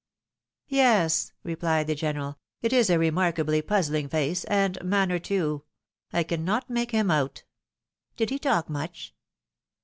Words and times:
"Yes," 0.67 1.31
replied 1.43 1.85
the 1.85 1.93
general," 1.93 2.39
it 2.63 2.73
is 2.73 2.89
a 2.89 2.97
remarkably 2.97 3.61
puzzling 3.61 4.09
face— 4.09 4.43
and 4.45 4.83
manner 4.83 5.19
too. 5.19 5.63
I 6.11 6.23
cannot 6.23 6.71
make 6.71 6.89
him 6.89 7.11
out." 7.11 7.43
"Did 8.17 8.31
he 8.31 8.39
talk 8.39 8.67
much?" 8.67 9.13